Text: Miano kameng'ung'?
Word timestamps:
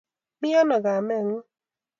Miano 0.39 0.75
kameng'ung'? 0.85 1.43